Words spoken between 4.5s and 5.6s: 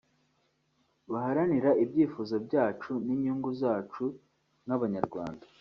nk’abanyarwanda